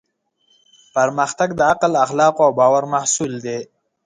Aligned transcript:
پرمختګ 0.95 1.49
د 1.55 1.61
عقل، 1.71 1.91
اخلاقو 2.05 2.41
او 2.45 2.51
باور 2.59 2.83
محصول 2.93 3.31
دی. 3.45 3.59